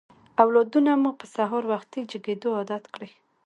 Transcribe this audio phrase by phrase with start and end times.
[0.43, 3.11] اولادونه مو په سهار وختي جګېدو عادت کړئ.